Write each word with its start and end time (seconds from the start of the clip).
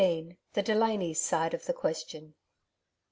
THE 0.53 0.63
DELANYS' 0.63 1.19
SIDB 1.21 1.53
OF 1.53 1.65
THE 1.67 1.73
QUESTION. 1.73 2.33